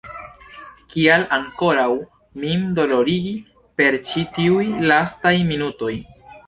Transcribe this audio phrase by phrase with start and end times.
[0.93, 1.85] Kial ankoraŭ
[2.45, 3.37] min dolorigi
[3.79, 5.95] per ĉi tiuj lastaj minutoj?